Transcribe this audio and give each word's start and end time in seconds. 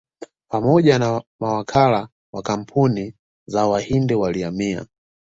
Pamoja 0.49 0.99
na 0.99 1.21
mawakala 1.39 2.09
wa 2.33 2.41
kampuni 2.41 3.13
za 3.47 3.65
Wahindi 3.67 4.13
walihamia 4.15 4.85